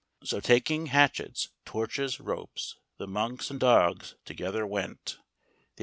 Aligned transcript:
So 0.23 0.39
taking 0.39 0.87
hatchets, 0.87 1.49
torches, 1.63 2.19
ropes, 2.19 2.75
The 2.97 3.05
monks 3.05 3.51
and 3.51 3.59
dogs 3.59 4.15
together 4.25 4.65
went; 4.65 5.17
THE 5.75 5.79
DOG. 5.79 5.79